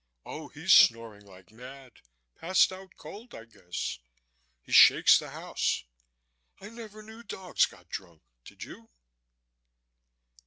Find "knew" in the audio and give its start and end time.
7.03-7.21